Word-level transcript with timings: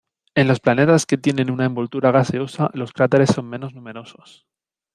En 0.33 0.47
los 0.47 0.59
planetas 0.59 1.05
que 1.05 1.19
tienen 1.19 1.51
una 1.51 1.65
envoltura 1.65 2.09
gaseosa 2.11 2.71
los 2.73 2.91
cráteres 2.91 3.29
son 3.29 3.47
menos 3.47 3.75
numerosos. 3.75 4.47